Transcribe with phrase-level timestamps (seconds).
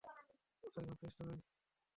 [0.63, 1.37] কোথায় ভাগছিস তুই?